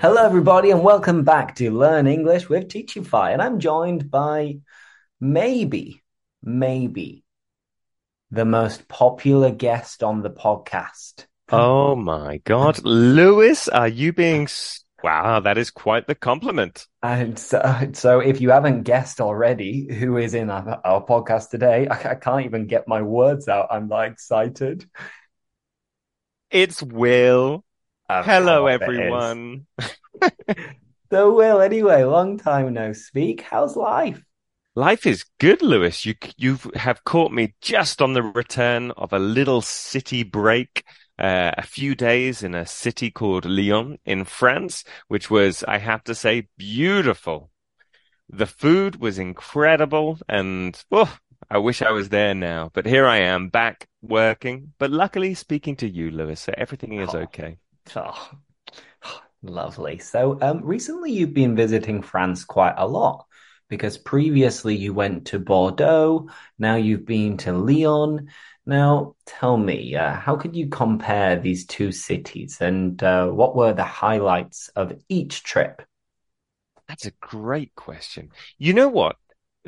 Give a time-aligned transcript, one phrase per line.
[0.00, 3.32] Hello, everybody, and welcome back to Learn English with Teachify.
[3.32, 4.58] And I'm joined by
[5.20, 6.04] maybe,
[6.40, 7.24] maybe
[8.30, 11.26] the most popular guest on the podcast.
[11.48, 12.80] Oh my God.
[12.84, 14.46] Lewis, are you being.
[15.02, 16.86] Wow, that is quite the compliment.
[17.02, 21.88] And so, so if you haven't guessed already who is in our, our podcast today,
[21.88, 23.66] I, I can't even get my words out.
[23.72, 24.88] I'm like excited.
[26.52, 27.64] It's Will.
[28.08, 29.14] Hello, course it is.
[29.14, 29.66] everyone.
[31.10, 33.40] So, Will, anyway, long time no speak.
[33.42, 34.22] How's life?
[34.74, 36.06] Life is good, Lewis.
[36.06, 40.84] You you have caught me just on the return of a little city break.
[41.18, 46.04] Uh, a few days in a city called Lyon in France, which was, I have
[46.04, 47.50] to say, beautiful.
[48.30, 51.18] The food was incredible, and oh,
[51.50, 52.70] I wish I was there now.
[52.72, 54.74] But here I am, back working.
[54.78, 57.20] But luckily, speaking to you, Lewis, so everything is Oh.
[57.24, 57.58] okay.
[57.96, 58.30] Oh,
[59.42, 59.98] lovely.
[59.98, 63.26] So, um, recently you've been visiting France quite a lot
[63.68, 68.30] because previously you went to Bordeaux, now you've been to Lyon.
[68.66, 73.72] Now, tell me, uh, how could you compare these two cities and uh, what were
[73.72, 75.82] the highlights of each trip?
[76.88, 78.30] That's a great question.
[78.58, 79.16] You know what?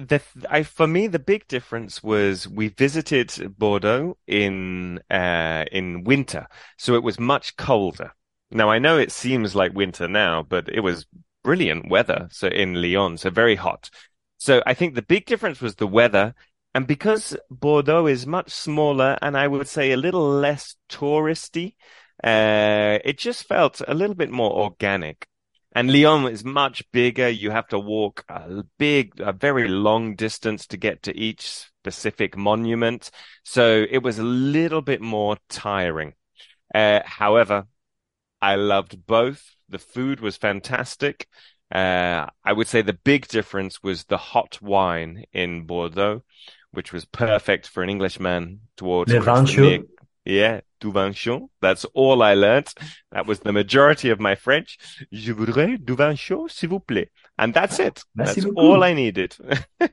[0.08, 6.46] The I for me the big difference was we visited Bordeaux in uh in winter,
[6.78, 8.14] so it was much colder.
[8.50, 11.06] Now I know it seems like winter now, but it was
[11.44, 12.28] brilliant weather.
[12.30, 13.90] So in Lyon, so very hot.
[14.38, 16.34] So I think the big difference was the weather,
[16.74, 21.74] and because Bordeaux is much smaller and I would say a little less touristy,
[22.24, 25.26] uh, it just felt a little bit more organic.
[25.72, 27.28] And Lyon is much bigger.
[27.28, 32.36] You have to walk a big, a very long distance to get to each specific
[32.36, 33.10] monument.
[33.44, 36.14] So it was a little bit more tiring.
[36.74, 37.66] Uh, however,
[38.40, 39.42] I loved both.
[39.68, 41.28] The food was fantastic.
[41.72, 46.24] Uh, I would say the big difference was the hot wine in Bordeaux,
[46.72, 49.84] which was perfect for an Englishman towards Le vin chaud.
[50.24, 51.48] Yeah, du vin chaud.
[51.60, 52.74] That's all I learnt.
[53.12, 54.78] That was the majority of my French.
[55.12, 57.08] Je voudrais du vin chaud, s'il vous plaît.
[57.38, 58.02] And that's it.
[58.14, 58.60] Merci That's beaucoup.
[58.60, 59.36] all I needed.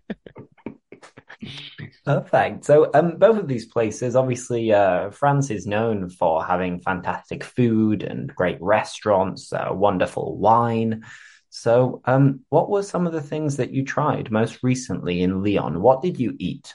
[2.05, 2.65] Perfect.
[2.65, 8.03] So, um, both of these places, obviously, uh, France is known for having fantastic food
[8.03, 11.03] and great restaurants, uh, wonderful wine.
[11.49, 15.81] So, um, what were some of the things that you tried most recently in Lyon?
[15.81, 16.73] What did you eat?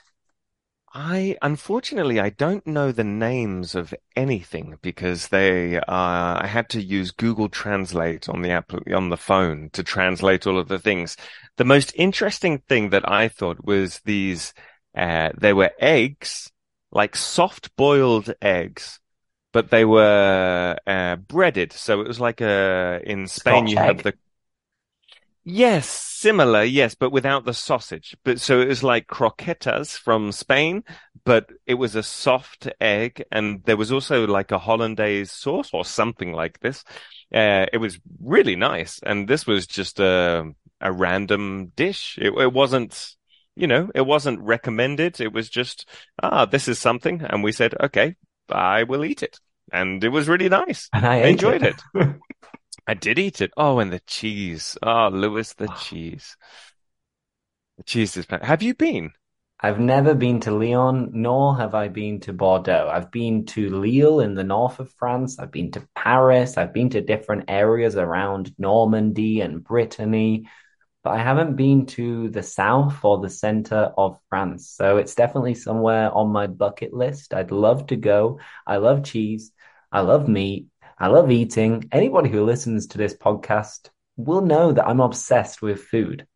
[0.95, 6.83] I unfortunately I don't know the names of anything because they uh I had to
[6.83, 11.17] use Google Translate on the app on the phone to translate all of the things.
[11.57, 14.53] The most interesting thing that I thought was these
[14.95, 16.51] uh they were eggs,
[16.91, 19.01] like soft boiled eggs,
[19.53, 21.73] but they were uh breaded.
[21.73, 24.15] So it was like a in Spain Scotch you have the
[25.45, 28.17] Yes, similar, yes, but without the sausage.
[28.25, 30.85] But so it was like croquetas from Spain,
[31.25, 35.85] but it was a soft egg, and there was also like a hollandaise sauce or
[35.85, 36.85] something like this.
[37.35, 42.19] Uh, it was really nice, and this was just a a random dish.
[42.21, 43.17] It, it wasn't,
[43.57, 45.21] you know, it wasn't recommended.
[45.21, 45.89] It was just,
[46.23, 48.15] ah, this is something, and we said, okay,
[48.49, 49.41] I will eat it,
[49.73, 50.89] and it was really nice.
[50.93, 51.75] And I I enjoyed it.
[51.95, 52.17] it.
[52.87, 53.53] I did eat it.
[53.57, 54.77] Oh, and the cheese.
[54.83, 55.77] Oh, Lewis, the ah.
[55.77, 56.37] cheese.
[57.79, 58.27] The cheese is.
[58.31, 59.13] Have you been?
[59.65, 62.91] I've never been to Lyon, nor have I been to Bordeaux.
[62.93, 65.39] I've been to Lille in the north of France.
[65.39, 66.59] I've been to Paris.
[66.59, 70.49] I've been to different areas around Normandy and Brittany,
[71.05, 74.69] but I haven't been to the south or the center of France.
[74.69, 77.33] So it's definitely somewhere on my bucket list.
[77.33, 78.41] I'd love to go.
[78.67, 79.53] I love cheese.
[79.93, 80.67] I love meat.
[80.99, 81.89] I love eating.
[81.93, 86.27] Anybody who listens to this podcast will know that I'm obsessed with food.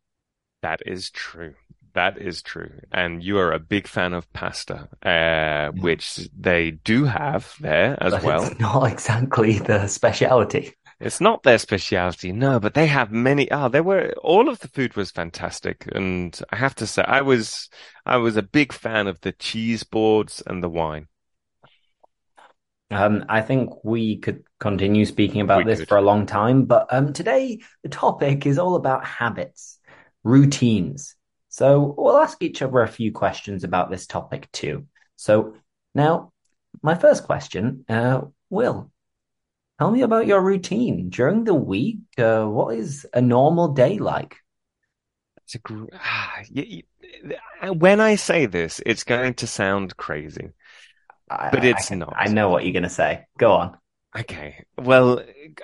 [0.61, 1.55] That is true.
[1.93, 2.81] That is true.
[2.91, 8.15] And you are a big fan of pasta, uh, which they do have there as
[8.15, 8.51] But well.
[8.51, 10.73] it's not exactly the specialty.
[10.99, 13.49] It's not their specialty, no, but they have many.
[13.51, 17.21] Ah, there were all of the food was fantastic, and I have to say, I
[17.21, 17.67] was
[18.05, 21.07] I was a big fan of the cheese boards and the wine.
[22.91, 25.89] Um, I think we could continue speaking about We this could.
[25.89, 29.79] for a long time, but um, today the topic is all about habits,
[30.23, 31.15] routines.
[31.49, 34.85] So we'll ask each other a few questions about this topic too.
[35.15, 35.55] So
[35.95, 36.31] now,
[36.83, 38.91] my first question, uh, Will,
[39.79, 41.99] tell me about your routine during the week.
[42.17, 44.35] Uh, what is a normal day like?
[45.43, 45.85] It's a gr-
[47.73, 50.49] when I say this, it's going to sound crazy,
[51.29, 52.13] I, but I it's can- not.
[52.17, 53.25] I know what you're going to say.
[53.37, 53.77] Go on.
[54.15, 54.63] Okay.
[54.77, 55.21] Well,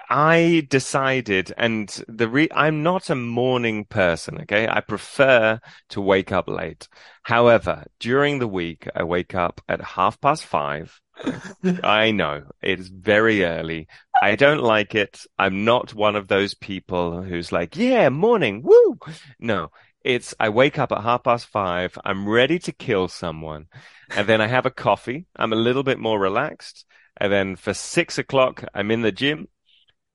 [0.10, 4.42] I decided, and the re I'm not a morning person.
[4.42, 4.68] Okay.
[4.68, 5.60] I prefer
[5.90, 6.88] to wake up late.
[7.24, 11.00] However, during the week, I wake up at half past five.
[11.84, 13.88] I know it is very early.
[14.22, 15.26] I don't like it.
[15.40, 18.62] I'm not one of those people who's like, yeah, morning.
[18.64, 18.98] Woo.
[19.40, 19.70] No,
[20.04, 21.98] it's, I wake up at half past five.
[22.04, 23.68] I'm ready to kill someone.
[24.16, 25.26] And then I have a coffee.
[25.36, 26.86] I'm a little bit more relaxed.
[27.18, 29.48] And then for six o'clock, I'm in the gym.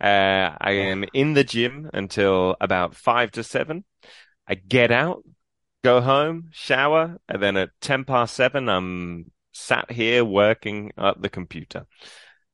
[0.01, 3.85] Uh, I am in the gym until about five to seven.
[4.47, 5.25] I get out,
[5.85, 11.29] go home, shower, and then at 10 past seven, I'm sat here working at the
[11.29, 11.87] computer,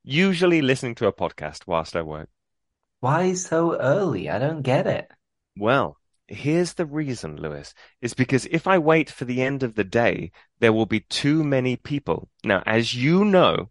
[0.02, 2.28] usually listening to a podcast whilst I work.
[3.00, 4.30] Why so early?
[4.30, 5.10] I don't get it.
[5.56, 9.84] Well, here's the reason, Lewis, is because if I wait for the end of the
[9.84, 12.30] day, there will be too many people.
[12.44, 13.70] Now, as you know,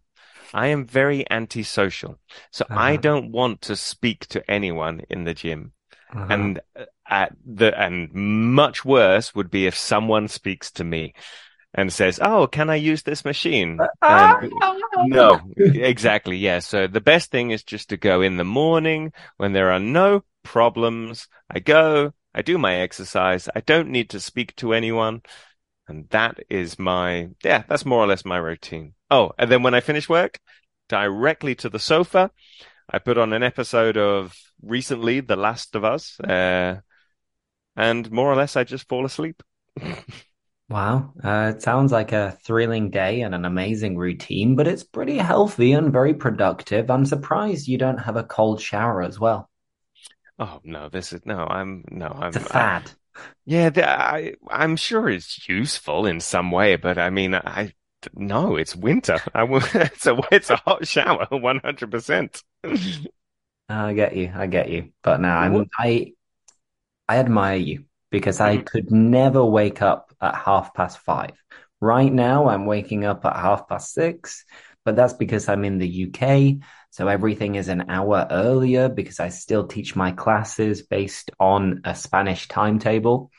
[0.52, 2.18] I am very antisocial.
[2.50, 2.78] So uh-huh.
[2.78, 5.72] I don't want to speak to anyone in the gym.
[6.12, 6.26] Uh-huh.
[6.30, 11.14] And uh, at the, and much worse would be if someone speaks to me
[11.74, 14.52] and says, "Oh, can I use this machine?" And,
[15.06, 16.36] no, exactly.
[16.36, 16.60] Yeah.
[16.60, 20.22] So the best thing is just to go in the morning when there are no
[20.44, 21.26] problems.
[21.50, 23.48] I go, I do my exercise.
[23.54, 25.22] I don't need to speak to anyone.
[25.86, 28.94] And that is my, yeah, that's more or less my routine.
[29.10, 30.38] Oh, and then when I finish work,
[30.88, 32.30] directly to the sofa,
[32.88, 36.80] I put on an episode of recently The Last of Us, uh,
[37.76, 39.42] and more or less I just fall asleep.
[40.68, 45.18] Wow, uh, it sounds like a thrilling day and an amazing routine, but it's pretty
[45.18, 46.90] healthy and very productive.
[46.90, 49.50] I'm surprised you don't have a cold shower as well.
[50.38, 51.46] Oh no, this is no.
[51.46, 52.08] I'm no.
[52.08, 52.90] I'm it's a fad.
[53.16, 57.72] I, yeah, I I'm sure it's useful in some way, but I mean, I
[58.14, 59.18] no, it's winter.
[59.34, 59.62] I will.
[59.74, 62.42] It's a it's a hot shower, one hundred percent.
[63.68, 64.32] I get you.
[64.34, 64.92] I get you.
[65.02, 66.12] But now I'm I
[67.08, 68.64] I admire you because I mm-hmm.
[68.64, 71.32] could never wake up at half past five.
[71.80, 74.44] Right now, I'm waking up at half past six,
[74.84, 76.64] but that's because I'm in the UK.
[76.90, 81.94] So everything is an hour earlier because I still teach my classes based on a
[81.94, 83.30] Spanish timetable.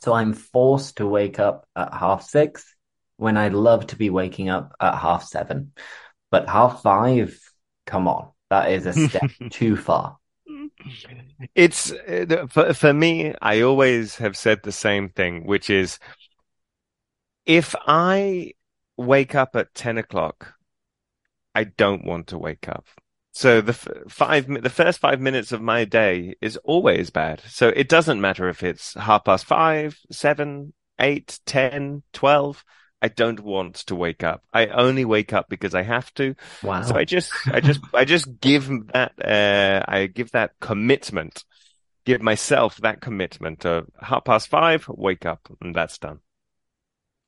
[0.00, 2.74] So I'm forced to wake up at half six
[3.18, 5.72] when I'd love to be waking up at half seven.
[6.30, 7.38] But half five,
[7.86, 10.18] come on, that is a step too far.
[11.54, 15.98] It's uh, for, for me, I always have said the same thing, which is
[17.46, 18.54] if I
[18.96, 20.54] wake up at 10 o'clock,
[21.54, 22.86] I don't want to wake up.
[23.32, 27.42] So the five, the first five minutes of my day is always bad.
[27.48, 32.62] So it doesn't matter if it's half past five, seven, eight, ten, twelve.
[33.00, 34.44] I don't want to wake up.
[34.52, 36.36] I only wake up because I have to.
[36.62, 36.82] Wow.
[36.82, 41.42] So I just, I just, I just give that, uh, I give that commitment,
[42.04, 46.20] give myself that commitment of half past five, wake up, and that's done.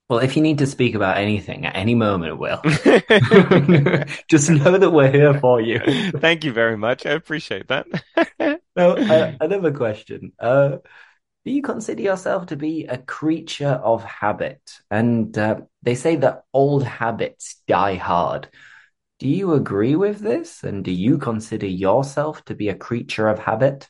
[0.09, 2.61] Well, if you need to speak about anything at any moment, Will,
[4.29, 5.81] just know that we're here for you.
[6.19, 7.07] Thank you very much.
[7.07, 7.87] I appreciate that.
[8.77, 10.33] now, uh, another question.
[10.39, 10.77] Uh,
[11.47, 14.61] do you consider yourself to be a creature of habit?
[14.91, 18.49] And uh, they say that old habits die hard.
[19.21, 20.65] Do you agree with this?
[20.65, 23.89] And do you consider yourself to be a creature of habit?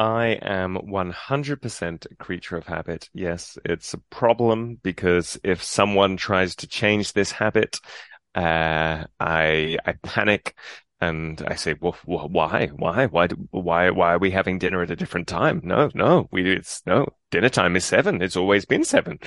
[0.00, 3.10] I am 100% a creature of habit.
[3.12, 7.78] Yes, it's a problem because if someone tries to change this habit,
[8.34, 10.56] uh, I, I panic
[11.02, 14.96] and I say, well, why, why, why, why, why are we having dinner at a
[14.96, 15.60] different time?
[15.64, 18.22] No, no, we, it's no, dinner time is seven.
[18.22, 19.18] It's always been seven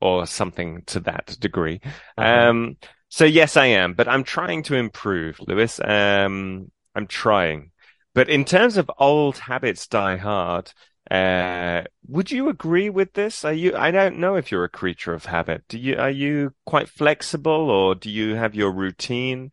[0.00, 1.80] or something to that degree.
[2.18, 2.48] Uh-huh.
[2.48, 2.78] Um,
[3.10, 5.78] so yes, I am, but I'm trying to improve, Lewis.
[5.78, 7.70] Um, I'm trying,
[8.16, 10.72] but in terms of old habits die hard,
[11.10, 13.44] uh, would you agree with this?
[13.44, 15.64] Are you, I don't know if you're a creature of habit.
[15.68, 19.50] Do you, are you quite flexible or do you have your routine?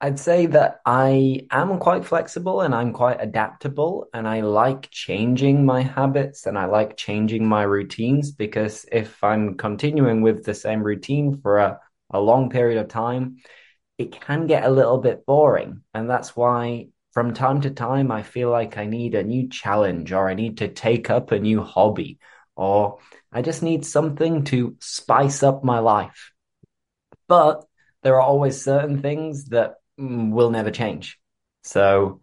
[0.00, 5.66] I'd say that I am quite flexible and I'm quite adaptable and I like changing
[5.66, 10.82] my habits and I like changing my routines because if I'm continuing with the same
[10.82, 13.36] routine for a, a long period of time,
[13.98, 15.82] it can get a little bit boring.
[15.92, 20.12] And that's why from time to time I feel like I need a new challenge
[20.12, 22.18] or I need to take up a new hobby
[22.56, 22.98] or
[23.32, 26.32] I just need something to spice up my life.
[27.28, 27.64] But
[28.02, 31.18] there are always certain things that Mm, will never change.
[31.64, 32.22] So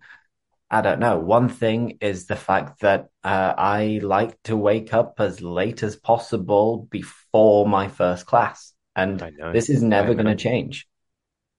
[0.71, 1.19] I don't know.
[1.19, 5.95] One thing is the fact that uh, I like to wake up as late as
[5.95, 10.87] possible before my first class, and this is never going to change.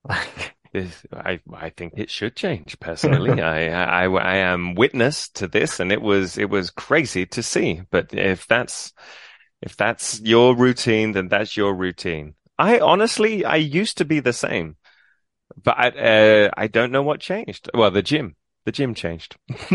[0.08, 3.40] Like I I think it should change personally.
[3.42, 7.82] I, I I am witness to this, and it was it was crazy to see.
[7.90, 8.92] But if that's
[9.62, 12.34] if that's your routine, then that's your routine.
[12.58, 14.76] I honestly I used to be the same,
[15.62, 17.70] but I uh, I don't know what changed.
[17.74, 19.36] Well, the gym, the gym changed.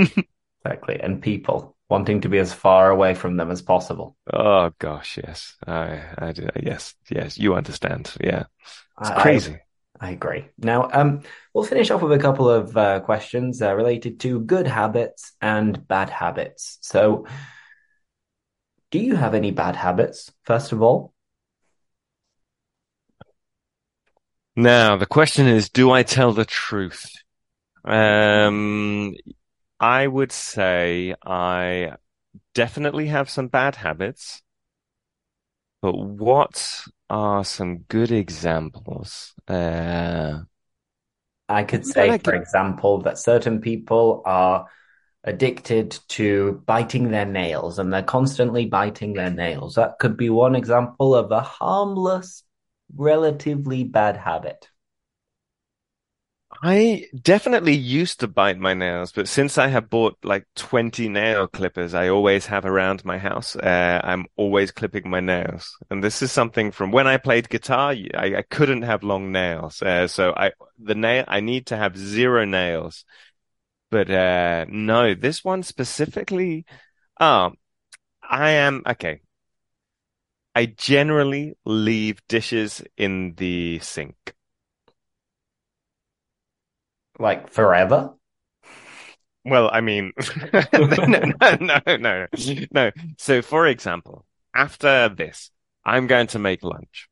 [0.66, 4.16] exactly, and people wanting to be as far away from them as possible.
[4.32, 8.14] Oh gosh, yes, I, I yes, yes, you understand.
[8.22, 8.46] Yeah,
[9.00, 9.60] it's I, crazy.
[10.00, 10.46] I agree.
[10.58, 11.22] Now, um,
[11.54, 15.88] we'll finish off with a couple of uh, questions uh, related to good habits and
[15.88, 16.78] bad habits.
[16.82, 17.25] So,
[18.92, 21.14] do you have any bad habits, first of all?
[24.56, 27.12] Now, the question is, do I tell the truth?
[27.84, 29.14] Um,
[29.80, 31.96] I would say I
[32.54, 34.42] definitely have some bad habits,
[35.82, 39.34] but what are some good examples?
[39.48, 40.42] Uh,
[41.48, 44.68] I could say, I for example, that certain people are
[45.24, 49.76] addicted to biting their nails and they're constantly biting their nails.
[49.76, 52.44] That could be one example of a harmless,
[52.96, 54.70] relatively bad habit.
[56.64, 61.48] I definitely used to bite my nails, but since I have bought like 20 nail
[61.48, 63.56] clippers, I always have around my house.
[63.56, 65.76] Uh, I'm always clipping my nails.
[65.90, 69.82] And this is something from when I played guitar, I, I couldn't have long nails.
[69.82, 73.06] Uh, so I, the nail, I need to have zero nails.
[73.92, 76.66] But, uh, no, this one specifically,
[77.20, 77.54] oh,
[78.24, 79.22] I am, okay.
[80.54, 84.35] I generally leave dishes in the sink.
[87.19, 88.13] Like forever?
[89.43, 90.12] Well, I mean,
[90.51, 90.63] no,
[91.60, 92.27] no, no, no,
[92.72, 92.91] no.
[93.17, 95.51] So, for example, after this,
[95.86, 97.07] I'm going to make lunch.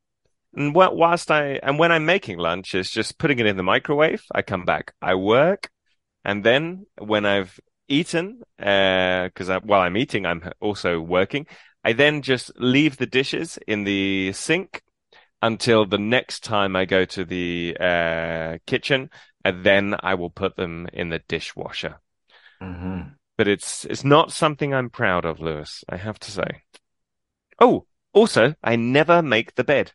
[0.55, 4.23] And whilst I, and when I'm making lunch, it's just putting it in the microwave.
[4.33, 5.69] I come back, I work,
[6.25, 11.47] and then when I've eaten, uh, because I, while I'm eating, I'm also working.
[11.83, 14.81] I then just leave the dishes in the sink
[15.41, 19.09] until the next time I go to the uh, kitchen,
[19.45, 21.99] and then I will put them in the dishwasher.
[22.61, 25.83] hmm But it's it's not something I'm proud of, Lewis.
[25.87, 26.63] I have to say.
[27.59, 29.93] Oh, also, I never make the bed.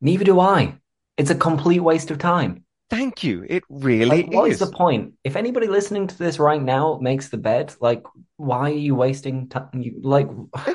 [0.00, 0.78] Neither do I.
[1.18, 2.64] It's a complete waste of time.
[2.90, 3.44] Thank you.
[3.48, 4.60] It really Like, what is is.
[4.60, 5.14] the point?
[5.24, 8.04] If anybody listening to this right now makes the bed, like,
[8.36, 9.68] why are you wasting time?
[9.74, 10.28] You, like,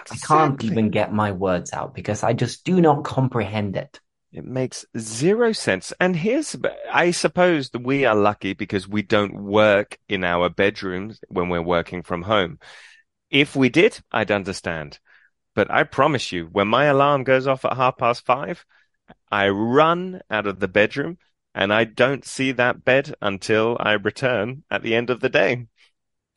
[0.09, 3.99] I can't even get my words out because I just do not comprehend it.
[4.31, 5.91] It makes zero sense.
[5.99, 6.55] And here's,
[6.91, 11.61] I suppose that we are lucky because we don't work in our bedrooms when we're
[11.61, 12.59] working from home.
[13.29, 14.99] If we did, I'd understand.
[15.53, 18.65] But I promise you, when my alarm goes off at half past five,
[19.29, 21.17] I run out of the bedroom
[21.53, 25.67] and I don't see that bed until I return at the end of the day.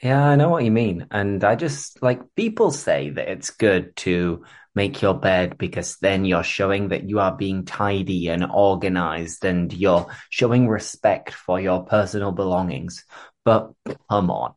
[0.04, 1.06] Yeah, I know what you mean.
[1.10, 4.44] And I just like people say that it's good to
[4.74, 9.72] make your bed because then you're showing that you are being tidy and organized and
[9.72, 13.06] you're showing respect for your personal belongings.
[13.46, 13.70] But
[14.10, 14.52] come on,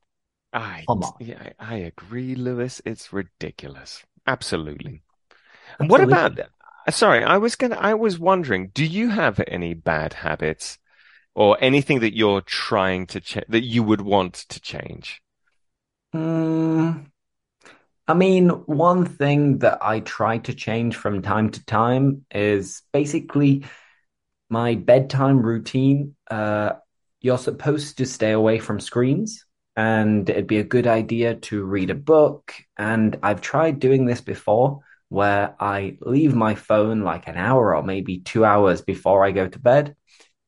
[0.51, 1.13] I, come on.
[1.21, 2.81] yeah, I agree, Lewis.
[2.83, 4.03] It's ridiculous.
[4.27, 5.01] Absolutely.
[5.79, 6.43] And what Absolutely.
[6.43, 10.77] about, sorry, I was gonna, I was wondering, do you have any bad habits
[11.35, 15.21] or anything that you're trying to change, that you would want to change?
[16.13, 17.07] Mm,
[18.07, 23.65] I mean, one thing that I try to change from time to time is basically
[24.49, 26.15] my bedtime routine.
[26.29, 26.73] Uh,
[27.21, 29.45] you're supposed to stay away from screens,
[29.75, 32.53] and it'd be a good idea to read a book.
[32.77, 37.83] And I've tried doing this before, where I leave my phone like an hour or
[37.83, 39.95] maybe two hours before I go to bed,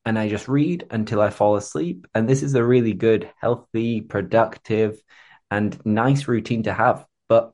[0.06, 2.06] and I just read until I fall asleep.
[2.14, 5.00] And this is a really good, healthy, productive,
[5.50, 7.06] and nice routine to have.
[7.28, 7.52] But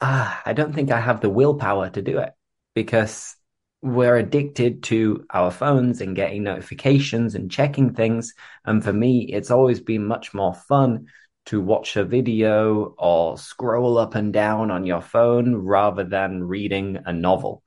[0.00, 2.32] ah, I don't think I have the willpower to do it
[2.74, 3.34] because
[3.80, 8.34] we're addicted to our phones and getting notifications and checking things.
[8.64, 11.06] And for me, it's always been much more fun
[11.46, 16.98] to watch a video or scroll up and down on your phone rather than reading
[17.06, 17.62] a novel.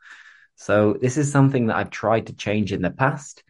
[0.56, 3.44] So this is something that I've tried to change in the past.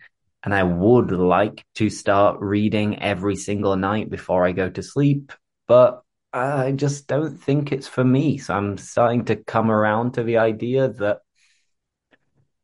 [0.44, 5.32] And I would like to start reading every single night before I go to sleep,
[5.68, 6.02] but
[6.34, 8.38] I just don't think it's for me.
[8.38, 11.20] So I'm starting to come around to the idea that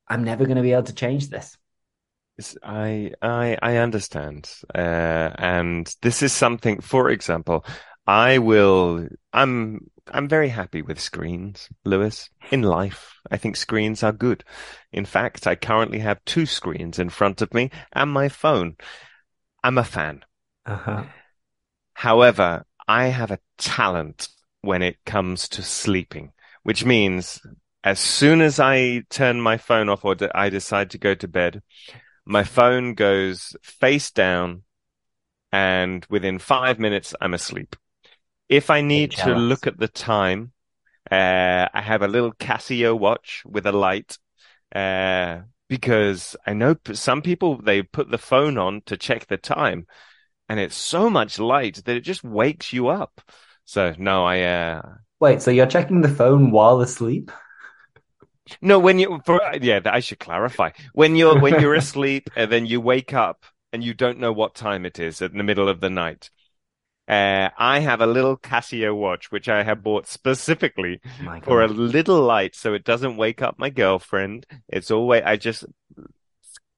[0.08, 1.58] I'm never going to be able to change this.
[2.64, 4.50] I, I, I understand.
[4.74, 7.66] Uh, and this is something, for example,
[8.06, 12.30] I will, I'm I'm very happy with screens, Lewis.
[12.52, 14.44] In life, I think screens are good.
[14.92, 18.78] In fact, I currently have two screens in front of me and my phone.
[19.64, 20.24] I'm a fan.
[20.66, 21.04] Uh-huh.
[21.94, 24.30] However, I have a talent
[24.62, 26.32] when it comes to sleeping,
[26.64, 27.42] which means
[27.84, 31.62] as soon as I turn my phone off or I decide to go to bed,
[32.26, 34.64] my phone goes face down
[35.52, 37.76] and within five minutes, I'm asleep.
[38.50, 40.54] If I need to look at the time,
[41.12, 44.18] uh, I have a little Casio watch with a light,
[44.74, 49.86] uh, because I know some people, they put the phone on to check the time
[50.50, 53.22] and it's so much light that it just wakes you up.
[53.66, 54.82] So no, I, uh,
[55.20, 57.32] wait, so you're checking the phone while asleep?
[58.62, 60.72] No, when you, for, yeah, I should clarify.
[60.94, 64.56] When you're, when you're asleep and then you wake up and you don't know what
[64.56, 66.30] time it is in the middle of the night.
[67.08, 71.00] Uh, I have a little Casio watch, which I have bought specifically
[71.44, 74.46] for a little light so it doesn't wake up my girlfriend.
[74.68, 75.66] It's always, I just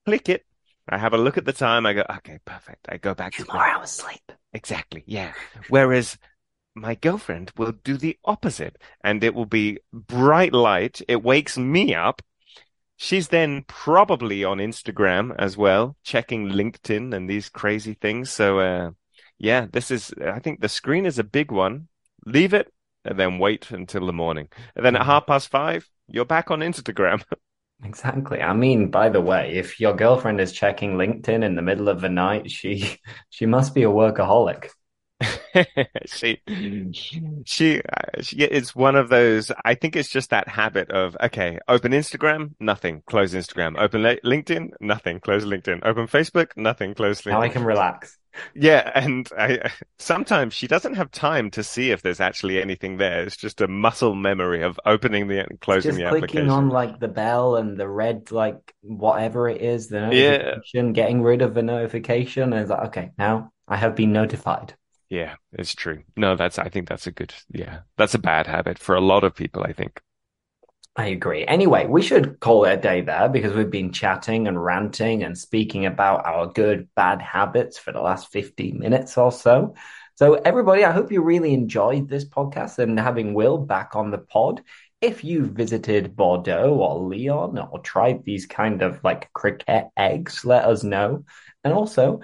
[0.05, 0.45] click it.
[0.87, 1.85] I have a look at the time.
[1.85, 2.87] I go, okay, perfect.
[2.89, 4.31] I go back Two to more hours sleep.
[4.53, 5.03] Exactly.
[5.07, 5.33] Yeah.
[5.67, 6.17] Whereas
[6.75, 11.01] my girlfriend will do the opposite and it will be bright light.
[11.07, 12.21] It wakes me up.
[12.97, 18.29] She's then probably on Instagram as well, checking LinkedIn and these crazy things.
[18.29, 18.91] So, uh,
[19.39, 21.87] yeah, this is, I think the screen is a big one.
[22.25, 22.71] Leave it
[23.05, 24.49] and then wait until the morning.
[24.75, 25.09] And then at mm-hmm.
[25.09, 27.23] half past five, you're back on Instagram.
[27.81, 28.41] Exactly.
[28.41, 32.01] I mean, by the way, if your girlfriend is checking LinkedIn in the middle of
[32.01, 32.97] the night, she
[33.29, 34.71] she must be a workaholic.
[36.05, 36.41] she,
[36.91, 37.81] she, she,
[38.37, 39.51] it's one of those.
[39.63, 43.79] I think it's just that habit of okay, open Instagram, nothing, close Instagram.
[43.79, 45.79] Open LinkedIn, nothing, close LinkedIn.
[45.85, 47.31] Open Facebook, nothing, close LinkedIn.
[47.31, 48.17] Now I can relax.
[48.53, 53.23] Yeah, and I sometimes she doesn't have time to see if there's actually anything there.
[53.23, 56.49] It's just a muscle memory of opening the and closing just the clicking application.
[56.49, 60.91] on like the bell and the red like whatever it is, the notification, yeah.
[60.93, 64.75] getting rid of the notification, and it's like okay, now I have been notified.
[65.09, 66.03] Yeah, it's true.
[66.15, 69.23] No, that's, I think that's a good, yeah, that's a bad habit for a lot
[69.23, 69.99] of people, I think.
[70.95, 71.45] I agree.
[71.45, 75.37] Anyway, we should call it a day there because we've been chatting and ranting and
[75.37, 79.75] speaking about our good, bad habits for the last 15 minutes or so.
[80.15, 84.17] So, everybody, I hope you really enjoyed this podcast and having Will back on the
[84.17, 84.61] pod.
[84.99, 90.65] If you've visited Bordeaux or Lyon or tried these kind of like cricket eggs, let
[90.65, 91.23] us know.
[91.63, 92.19] And also,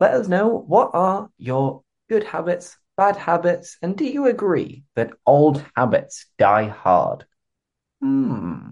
[0.00, 5.12] let us know what are your good habits, bad habits, and do you agree that
[5.24, 7.24] old habits die hard?
[8.00, 8.68] Hmm.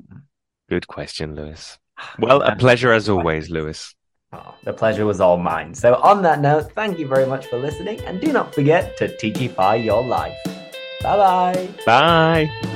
[0.68, 1.78] Good question, Lewis.
[2.18, 3.94] Well, a pleasure as always, Lewis.
[4.32, 5.74] Oh, the pleasure was all mine.
[5.74, 9.08] So, on that note, thank you very much for listening, and do not forget to
[9.08, 10.36] Teachify your life.
[11.02, 11.68] Bye-bye.
[11.86, 12.72] Bye.